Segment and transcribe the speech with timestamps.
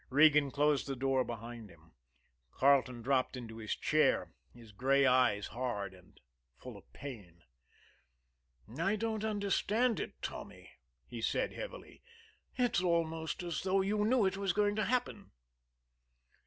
[0.09, 1.91] Regan closed the door behind him.
[2.51, 6.19] Carleton dropped into his chair, his gray eyes hard and
[6.57, 7.43] full of pain.
[8.79, 10.71] "I don't understand, Tommy,"
[11.05, 12.01] he said heavily.
[12.55, 15.33] "It's almost as though you knew it was going to happen."